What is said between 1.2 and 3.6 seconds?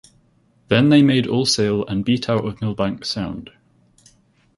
all sail and beat out of Milbanke Sound.